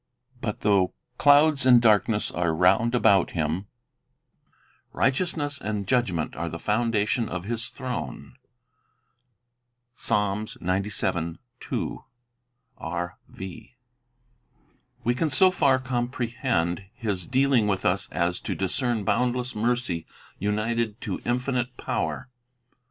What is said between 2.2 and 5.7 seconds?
are round about Him, righteousness